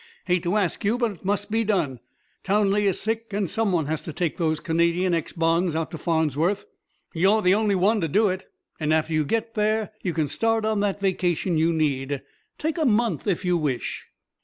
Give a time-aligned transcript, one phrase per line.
[0.25, 1.99] Hate to ask you, but it must be done.
[2.43, 5.31] Townley is sick and someone has to take those Canadian Ex.
[5.31, 6.65] bonds out to Farnsworth.
[7.13, 10.65] You're the only one to do it, and after you get there, you can start
[10.65, 12.23] on that vacation you need.
[12.57, 14.07] Take a month if you wish."